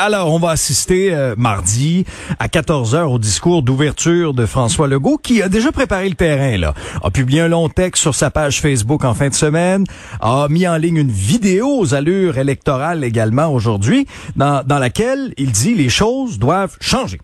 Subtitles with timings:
[0.00, 2.04] Alors, on va assister euh, mardi
[2.38, 6.72] à 14h au discours d'ouverture de François Legault qui a déjà préparé le terrain là.
[7.02, 9.82] A publié un long texte sur sa page Facebook en fin de semaine,
[10.20, 15.50] a mis en ligne une vidéo aux allures électorales également aujourd'hui dans, dans laquelle il
[15.50, 17.18] dit les choses doivent changer.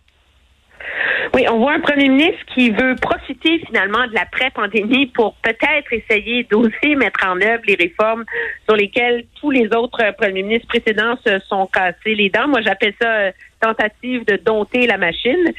[1.35, 6.45] Oui, on voit un premier ministre qui veut profiter finalement de l'après-pandémie pour peut-être essayer
[6.45, 8.25] d'oser mettre en œuvre les réformes
[8.69, 12.47] sur lesquelles tous les autres euh, premiers ministres précédents se sont cassés les dents.
[12.49, 15.53] Moi, j'appelle ça euh, tentative de dompter la machine,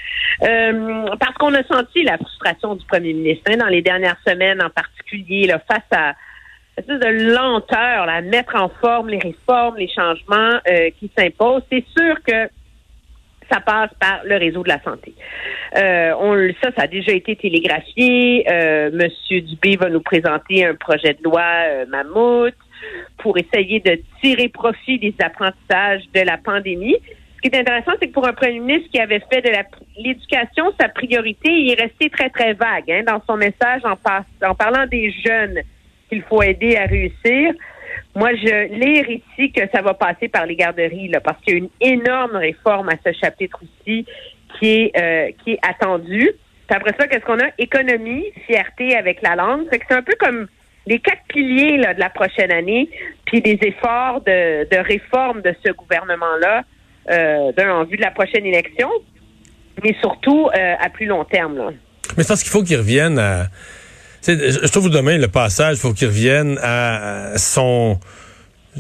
[0.44, 4.62] Euh, parce qu'on a senti la frustration du premier ministre hein, dans les dernières semaines
[4.62, 6.14] en particulier là, face à
[6.78, 11.64] de lenteur, là, à mettre en forme les réformes, les changements euh, qui s'imposent.
[11.71, 12.49] C'est sûr que
[13.51, 15.13] ça passe par le réseau de la santé.
[15.77, 18.46] Euh, on, ça, ça a déjà été télégraphié.
[18.49, 22.54] Euh, Monsieur Dubé va nous présenter un projet de loi euh, mammouth
[23.18, 26.98] pour essayer de tirer profit des apprentissages de la pandémie.
[27.35, 29.52] Ce qui est intéressant, c'est que pour un premier ministre qui avait fait de
[29.98, 34.85] l'éducation sa priorité, il est resté très, très vague hein, dans son message en parlant
[34.87, 35.62] des jeunes
[36.09, 37.54] qu'il faut aider à réussir.
[38.16, 41.60] Moi, je ici que ça va passer par les garderies, là, parce qu'il y a
[41.60, 44.05] une énorme réforme à ce chapitre-ci
[44.58, 46.32] qui est euh, qui est attendue.
[46.68, 47.49] Puis après ça, qu'est-ce qu'on a?
[47.58, 49.68] Économie, fierté avec la langue.
[49.70, 50.48] Que c'est un peu comme
[50.88, 52.90] les quatre piliers là, de la prochaine année,
[53.26, 56.63] puis des efforts de, réforme de ce gouvernement-là,
[57.12, 58.90] euh, d'un en vue de la prochaine élection,
[59.84, 61.58] mais surtout euh, à plus long terme.
[61.58, 61.71] Là.
[62.16, 63.48] Mais c'est parce qu'il faut qu'il revienne à.
[64.28, 68.00] Je trouve demain le passage, faut qu'il revienne à son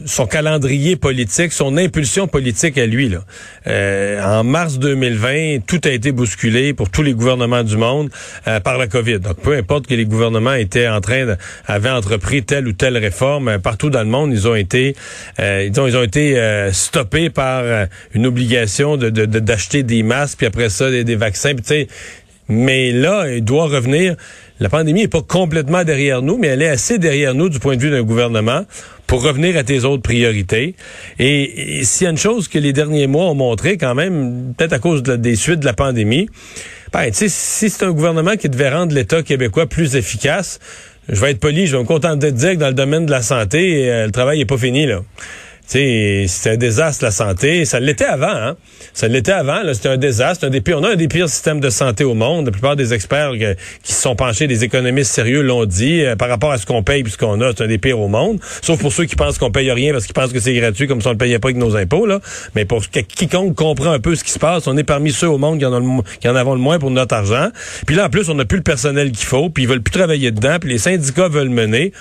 [0.05, 3.07] son calendrier politique, son impulsion politique à lui.
[3.07, 3.19] Là.
[3.67, 8.09] Euh, en mars 2020, tout a été bousculé pour tous les gouvernements du monde
[8.45, 9.19] euh, par la COVID.
[9.19, 12.97] Donc, peu importe que les gouvernements étaient en train de, avaient entrepris telle ou telle
[12.97, 14.97] réforme, euh, partout dans le monde, ils ont été,
[15.39, 17.63] euh, ils ont, ils ont été euh, stoppés par
[18.13, 21.53] une obligation de de- de- d'acheter des masques, puis après ça des, vaccins.
[22.47, 24.15] Mais là, il doit revenir.
[24.59, 27.75] La pandémie est pas complètement derrière nous, mais elle est assez derrière nous du point
[27.75, 28.65] de vue d'un gouvernement
[29.05, 30.75] pour revenir à tes autres priorités.
[31.19, 34.73] Et, s'il y a une chose que les derniers mois ont montré quand même, peut-être
[34.73, 36.29] à cause de- des suites de la pandémie,
[36.93, 40.59] ben, si c'est un gouvernement qui devait rendre l'État québécois plus efficace,
[41.09, 43.11] je vais être poli, je vais me contenter de dire que dans le domaine de
[43.11, 45.01] la santé, euh, le travail est pas fini, là.
[45.67, 47.65] C'est un désastre la santé.
[47.65, 48.55] Ça l'était avant, hein?
[48.93, 49.61] Ça l'était avant.
[49.73, 50.45] C'était un désastre.
[50.45, 52.45] Un des pires, on a un des pires systèmes de santé au monde.
[52.45, 53.31] La plupart des experts
[53.83, 56.01] qui se sont penchés, des économistes sérieux l'ont dit.
[56.03, 57.99] euh, par rapport à ce qu'on paye puis ce qu'on a, c'est un des pires
[57.99, 58.39] au monde.
[58.61, 61.01] Sauf pour ceux qui pensent qu'on paye rien parce qu'ils pensent que c'est gratuit comme
[61.01, 62.05] si on ne payait pas avec nos impôts.
[62.05, 62.19] Là.
[62.55, 65.27] Mais pour que- quiconque comprend un peu ce qui se passe, on est parmi ceux
[65.29, 67.49] au monde qui en, ont le qui en avons le moins pour notre argent.
[67.87, 69.49] Puis là, en plus, on n'a plus le personnel qu'il faut.
[69.49, 70.57] Puis ils veulent plus travailler dedans.
[70.61, 71.91] Puis les syndicats veulent mener.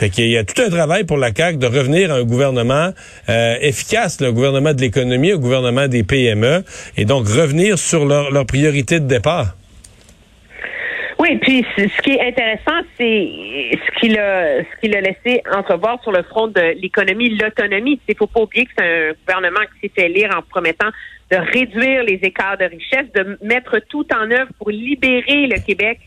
[0.00, 2.88] Fait qu'il y a tout un travail pour la CAQ de revenir à un gouvernement
[3.28, 6.64] euh, efficace, le gouvernement de l'économie, un gouvernement des PME,
[6.96, 9.56] et donc revenir sur leur, leur priorité de départ.
[11.18, 13.28] Oui, puis ce qui est intéressant, c'est
[13.74, 18.00] ce qu'il a, ce qu'il a laissé entrevoir sur le front de l'économie, l'autonomie.
[18.08, 20.88] Il faut pas oublier que c'est un gouvernement qui s'est fait élire en promettant
[21.30, 26.00] de réduire les écarts de richesse, de mettre tout en œuvre pour libérer le Québec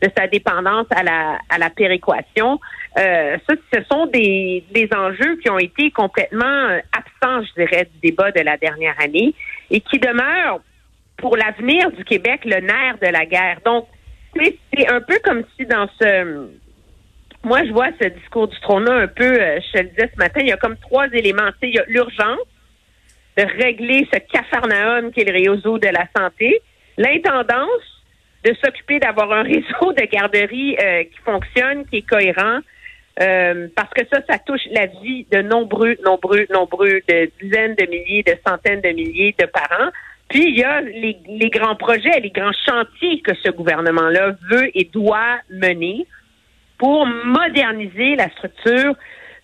[0.00, 2.60] de sa dépendance à la, à la péréquation.
[2.96, 7.88] Euh, ça, ce sont des, des enjeux qui ont été complètement euh, absents, je dirais,
[7.92, 9.34] du débat de la dernière année
[9.70, 10.60] et qui demeurent
[11.16, 13.58] pour l'avenir du Québec le nerf de la guerre.
[13.64, 13.88] Donc,
[14.34, 16.48] c'est un peu comme si dans ce...
[17.44, 20.40] Moi, je vois ce discours du trône-là un peu, euh, je le disais ce matin,
[20.40, 21.50] il y a comme trois éléments.
[21.52, 22.46] Tu sais, il y a l'urgence
[23.36, 26.60] de régler ce cafarnaum qui est le réseau de la santé,
[26.96, 27.97] l'intendance
[28.44, 32.60] de s'occuper d'avoir un réseau de garderies euh, qui fonctionne, qui est cohérent,
[33.20, 37.86] euh, parce que ça, ça touche la vie de nombreux, nombreux, nombreux, de dizaines de
[37.86, 39.90] milliers, de centaines de milliers de parents.
[40.28, 44.70] Puis il y a les, les grands projets, les grands chantiers que ce gouvernement-là veut
[44.74, 46.06] et doit mener
[46.76, 48.94] pour moderniser la structure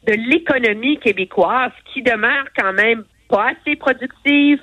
[0.06, 4.60] de l'économie québécoise qui demeure quand même pas assez productive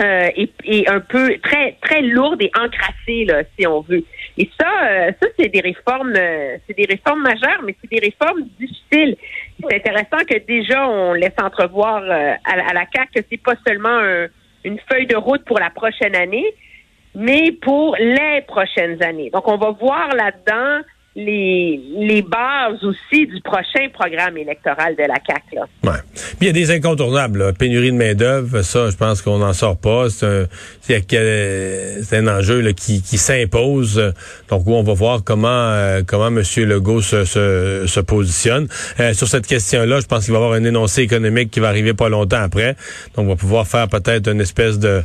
[0.00, 0.30] euh,
[0.64, 4.02] et, un peu très très lourde et encrassée là, si on veut.
[4.38, 8.00] Et ça, euh, ça c'est des réformes, euh, c'est des réformes majeures, mais c'est des
[8.00, 9.16] réformes difficiles.
[9.60, 14.28] C'est intéressant que déjà on laisse entrevoir à, la- CAC que c'est pas seulement un-
[14.64, 16.46] une feuille de route pour la prochaine année,
[17.14, 19.28] mais pour les prochaines années.
[19.30, 20.80] Donc on va voir là-dedans
[21.14, 25.42] les, les bases aussi du prochain programme électoral de la CAC.
[25.52, 25.62] Là.
[25.84, 25.98] Ouais.
[26.14, 27.38] Puis il y a des incontournables.
[27.38, 27.52] Là.
[27.52, 30.08] Pénurie de main d'œuvre, ça, je pense qu'on n'en sort pas.
[30.08, 31.06] C'est un,
[32.12, 34.12] un enjeu là, qui, qui s'impose.
[34.48, 36.42] Donc, on va voir comment euh, comment M.
[36.56, 38.68] Legault se, se, se positionne
[38.98, 40.00] euh, sur cette question-là.
[40.00, 42.74] Je pense qu'il va y avoir un énoncé économique qui va arriver pas longtemps après.
[43.16, 45.02] Donc, on va pouvoir faire peut-être une espèce de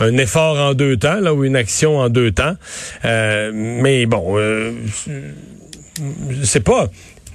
[0.00, 2.56] un effort en deux temps, là, ou une action en deux temps.
[3.04, 4.72] Euh, mais bon, euh,
[6.42, 6.88] c'est pas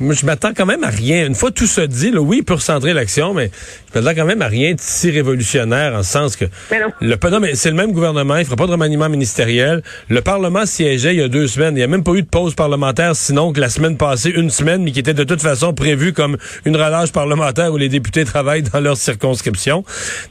[0.09, 1.25] je m'attends quand même à rien.
[1.25, 3.51] Une fois tout se dit, là, oui, pour centrer l'action, mais
[3.93, 6.87] je m'attends quand même à rien de si révolutionnaire en ce sens que mais non.
[6.99, 9.83] le non, mais c'est le même gouvernement, il fera pas de remaniement ministériel.
[10.09, 11.75] Le Parlement siégeait il y a deux semaines.
[11.75, 14.49] Il n'y a même pas eu de pause parlementaire, sinon que la semaine passée, une
[14.49, 18.25] semaine, mais qui était de toute façon prévue comme une relâche parlementaire où les députés
[18.25, 19.83] travaillent dans leur circonscription.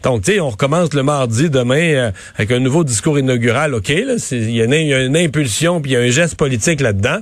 [0.03, 3.75] Donc, tu sais, on recommence le mardi demain euh, avec un nouveau discours inaugural.
[3.75, 7.19] OK, là, il y, a une impulsion puis il y a un geste politique là-dedans,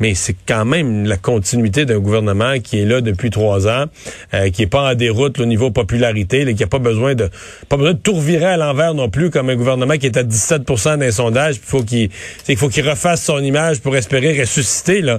[0.00, 3.86] mais c'est quand même la continuité d'un gouvernement qui est là depuis trois ans,
[4.34, 7.28] euh, qui est pas en déroute au niveau popularité, là, qui a pas besoin de
[7.68, 10.22] pas besoin de tout revirer à l'envers non plus comme un gouvernement qui est à
[10.22, 12.10] 17% d'un sondage, il faut qu'il
[12.48, 15.18] il faut qu'il refasse son image pour espérer ressusciter là.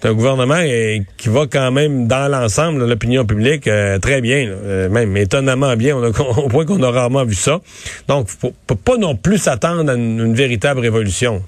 [0.00, 4.46] C'est un gouvernement euh, qui va quand même dans l'ensemble l'opinion publique euh, très bien,
[4.46, 6.08] euh, même étonnamment bien, on a,
[6.38, 7.60] au point qu'on a rarement vu ça.
[8.06, 11.42] Donc, faut, faut pas non plus s'attendre à une véritable révolution.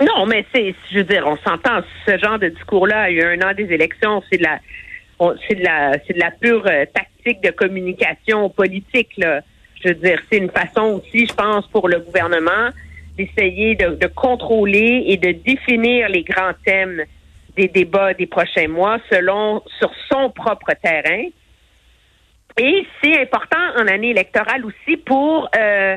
[0.00, 1.80] Non, mais c'est, je veux dire, on s'entend.
[2.06, 4.58] Ce genre de discours-là, il y a un an des élections, c'est de la,
[5.48, 9.12] c'est de la, c'est de la pure euh, tactique de communication politique.
[9.16, 9.40] Là.
[9.82, 12.70] Je veux dire, c'est une façon aussi, je pense, pour le gouvernement
[13.16, 17.02] d'essayer de, de contrôler et de définir les grands thèmes
[17.56, 21.24] des débats des prochains mois selon sur son propre terrain.
[22.58, 25.96] Et c'est important en année électorale aussi pour euh,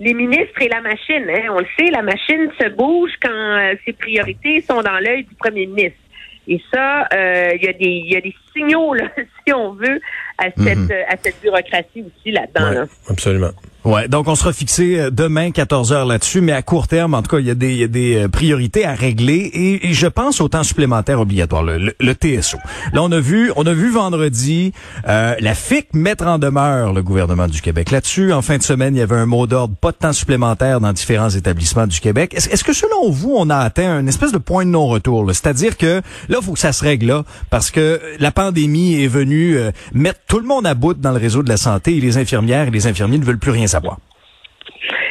[0.00, 1.24] les ministres et la machine.
[1.28, 1.48] Hein.
[1.50, 5.34] On le sait, la machine se bouge quand euh, ses priorités sont dans l'œil du
[5.36, 5.98] premier ministre.
[6.46, 9.08] Et ça, euh, il y, a des, y a des signaux, là,
[9.46, 10.00] si on veut,
[10.38, 10.92] à cette, Mhm.
[11.08, 12.68] à cette bureaucratie aussi là-dedans.
[12.68, 12.86] Ouais, là.
[13.08, 13.50] absolument.
[13.84, 17.20] Ouais, donc on sera fixé euh, demain 14 heures là-dessus, mais à court terme, en
[17.20, 19.92] tout cas, il y a des, y a des euh, priorités à régler et, et
[19.92, 22.56] je pense au temps supplémentaire obligatoire, le, le- le TSO.
[22.94, 24.72] Là, on a vu, on a vu vendredi
[25.06, 28.32] euh, la FIC mettre en demeure le gouvernement du Québec là-dessus.
[28.32, 30.92] En fin de semaine, il y avait un mot d'ordre, pas de temps supplémentaire dans
[30.94, 32.32] différents établissements du Québec.
[32.34, 36.00] Est-ce que selon vous, on a atteint une espèce de point de non-retour, c'est-à-dire que
[36.30, 40.20] là, faut que ça se règle là, parce que la pandémie est venue euh, mettre
[40.26, 42.70] tout le monde à bout dans le réseau de la santé et les infirmières et
[42.70, 43.66] les infirmiers ne veulent plus rien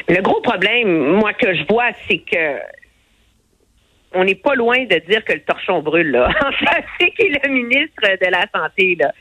[0.09, 2.59] Le gros problème, moi, que je vois, c'est que
[4.15, 6.29] on n'est pas loin de dire que le torchon brûle, là.
[6.99, 9.11] C'est qui le ministre de la Santé, là.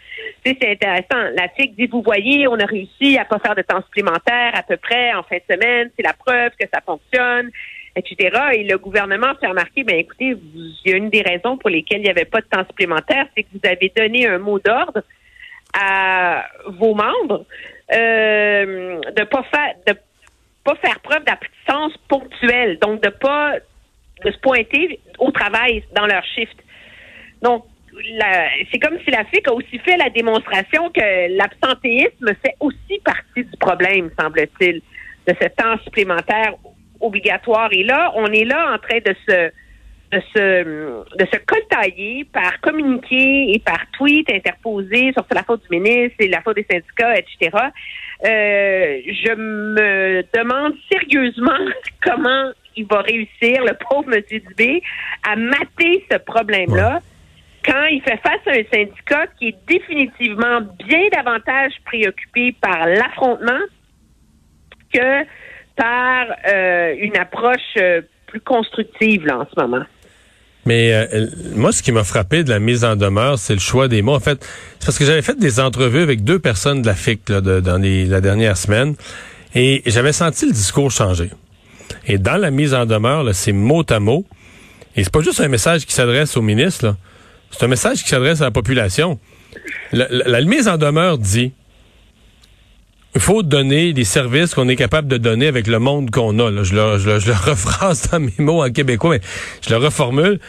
[0.44, 1.31] C'est intéressant.
[1.35, 4.62] La FIC dit, vous voyez, on a réussi à pas faire de temps supplémentaire à
[4.62, 5.91] peu près en fin de semaine.
[5.97, 7.50] C'est la preuve que ça fonctionne,
[7.97, 8.38] etc.
[8.55, 12.00] Et le gouvernement fait remarquer, ben écoutez, il y a une des raisons pour lesquelles
[12.00, 15.03] il n'y avait pas de temps supplémentaire, c'est que vous avez donné un mot d'ordre
[15.75, 17.47] à vos membres
[17.93, 19.94] euh, de pas faire de
[20.65, 23.55] pas faire preuve d'absence ponctuelle, donc de pas
[24.25, 26.56] de se pointer au travail dans leur shift.
[27.43, 27.65] Donc,
[28.71, 33.44] c'est comme si la FIC a aussi fait la démonstration que l'absentéisme fait aussi partie
[33.44, 34.81] du problème, semble-t-il,
[35.27, 36.55] de ce temps supplémentaire
[37.00, 37.69] obligatoire.
[37.73, 39.50] Et là, on est là en train de se
[40.12, 45.81] de se, de se coltailler par communiqué et par tweet interposé sur la faute du
[45.81, 47.50] ministre et la faute des syndicats, etc.
[48.25, 51.59] Euh, je me demande sérieusement
[52.04, 54.23] comment il va réussir, le pauvre M.
[54.31, 54.83] Dubé,
[55.26, 57.00] à mater ce problème-là
[57.64, 63.61] quand il fait face à un syndicat qui est définitivement bien davantage préoccupé par l'affrontement
[64.92, 65.25] que
[65.76, 69.85] par euh, une approche euh, plus constructive là, en ce moment.
[70.64, 71.26] Mais euh,
[71.57, 74.14] moi, ce qui m'a frappé de la mise en demeure, c'est le choix des mots.
[74.14, 74.47] En fait,
[74.78, 77.78] c'est parce que j'avais fait des entrevues avec deux personnes de la FIC là, dans
[77.78, 78.95] les, la dernière semaine,
[79.54, 81.31] et j'avais senti le discours changer.
[82.07, 84.25] Et dans la mise en demeure, c'est mot à mot.
[84.95, 86.95] Et c'est pas juste un message qui s'adresse au ministre,
[87.50, 89.19] c'est un message qui s'adresse à la population.
[89.92, 91.52] La, la- la mise en demeure dit
[93.14, 96.50] il faut donner les services qu'on est capable de donner avec le monde qu'on a.
[96.62, 99.21] Je, le, je, le, je le rephrase dans mes mots en québécois, mais
[99.66, 100.40] je le reformule.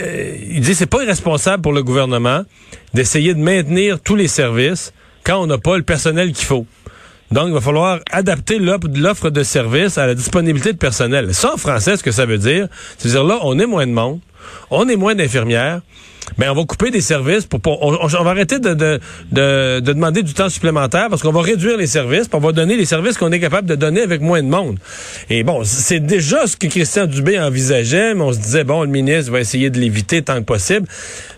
[0.00, 2.42] Euh, il dit c'est pas irresponsable pour le gouvernement
[2.94, 4.92] d'essayer de maintenir tous les services
[5.24, 6.66] quand on n'a pas le personnel qu'il faut.
[7.30, 11.34] Donc, il va falloir adapter l'offre de services à la disponibilité de personnel.
[11.34, 13.92] Ça, en français, ce que ça veut dire, c'est dire là, on est moins de
[13.92, 14.20] monde,
[14.70, 15.80] on est moins d'infirmières,
[16.38, 19.00] ben on va couper des services pour, pour on, va arrêter de, de,
[19.32, 22.52] de, de demander du temps supplémentaire parce qu'on va réduire les services, puis on va
[22.52, 24.78] donner les services qu'on est capable de donner avec moins de monde.
[25.30, 28.88] Et bon, c'est déjà ce que Christian Dubé envisageait, mais on se disait bon, le
[28.88, 30.86] ministre va essayer de l'éviter tant que possible.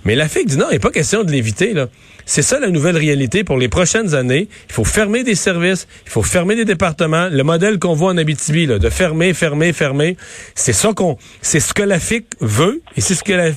[0.05, 1.87] Mais la FIC dit non, il n'est pas question de l'éviter là.
[2.29, 4.49] C'est ça la nouvelle réalité pour les prochaines années.
[4.69, 7.29] Il faut fermer des services, il faut fermer des départements.
[7.31, 10.17] Le modèle qu'on voit en Abitibi, là, de fermer, fermer, fermer,
[10.57, 13.51] c'est ça qu'on, c'est ce que la FIC veut et c'est ce que la,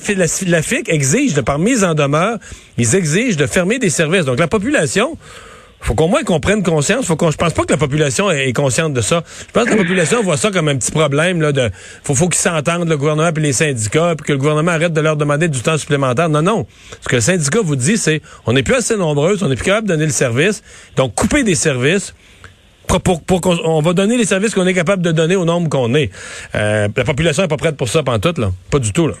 [0.46, 2.38] la, FIC exige de par mise en demeure.
[2.78, 4.24] Ils exigent de fermer des services.
[4.24, 5.18] Donc la population,
[5.80, 7.06] faut qu'au moins qu'on prenne conscience.
[7.06, 9.22] Faut qu'on, je pense pas que la population est consciente de ça.
[9.48, 11.52] Je pense que la population voit ça comme un petit problème là.
[11.52, 11.70] De,
[12.02, 15.00] faut, faut qu'ils s'entendent le gouvernement et les syndicats, puis que le gouvernement arrête de
[15.00, 16.28] leur demander du temps supplémentaire.
[16.28, 16.66] Non, non.
[17.00, 19.64] Ce que le syndicat vous dit, c'est on n'est plus assez nombreux, on n'est plus
[19.64, 20.62] capable de donner le service.
[20.96, 22.14] Donc couper des services.
[23.04, 25.68] Pour, pour, qu'on on va donner les services qu'on est capable de donner au nombre
[25.68, 26.10] qu'on est.
[26.56, 28.50] Euh, la population est pas prête pour ça, tout là.
[28.68, 29.14] Pas du tout là.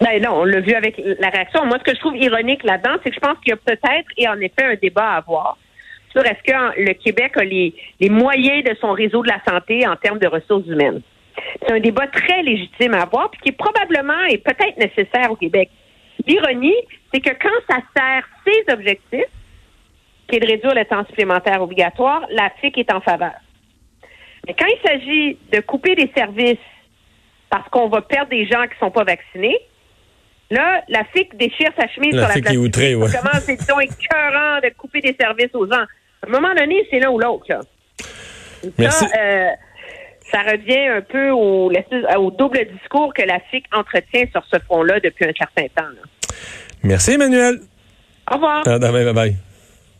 [0.00, 1.66] Ben non, on l'a vu avec la réaction.
[1.66, 4.06] Moi, ce que je trouve ironique là-dedans, c'est que je pense qu'il y a peut-être
[4.16, 5.56] et en effet un débat à avoir
[6.14, 9.86] sur est-ce que le Québec a les, les moyens de son réseau de la santé
[9.86, 11.02] en termes de ressources humaines?
[11.60, 15.36] C'est un débat très légitime à avoir, puis qui est probablement et peut-être nécessaire au
[15.36, 15.70] Québec.
[16.26, 16.76] L'ironie,
[17.12, 19.24] c'est que quand ça sert ses objectifs,
[20.28, 23.34] qui est de réduire le temps supplémentaire obligatoire, la FIC est en faveur.
[24.46, 26.58] Mais quand il s'agit de couper des services
[27.50, 29.58] parce qu'on va perdre des gens qui ne sont pas vaccinés,
[30.50, 33.08] là, la FIC déchire sa chemise la sur la FIC est outrée, ouais.
[33.12, 35.84] Comment c'est donc écœurant de couper des services aux gens.
[36.24, 37.44] À un moment donné, c'est l'un ou l'autre.
[37.48, 37.60] Là.
[38.78, 39.04] Merci.
[39.06, 39.48] Ça, euh,
[40.32, 45.00] ça revient un peu au, au, double discours que la FIC entretient sur ce front-là
[45.00, 45.88] depuis un certain temps.
[45.88, 46.36] Là.
[46.82, 47.60] Merci, Emmanuel.
[48.30, 48.66] Au revoir.
[48.66, 49.53] À demain, bye bye.